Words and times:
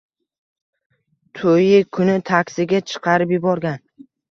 to‘yi 1.41 1.77
kuni 1.99 2.17
taksiga 2.33 2.83
chiqarib 2.91 3.37
yuborgan 3.39 3.89